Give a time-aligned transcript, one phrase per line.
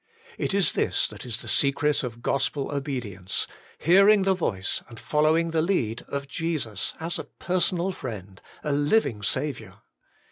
[0.39, 3.45] It is this that is the secret of gospel obedience:
[3.77, 9.21] hearing the voice and following the lead of Jesus as a personal friend, a living
[9.21, 9.83] Saviour.